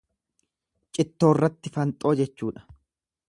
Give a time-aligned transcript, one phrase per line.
[0.97, 2.65] Cittoorratti fanxoo jechuudha.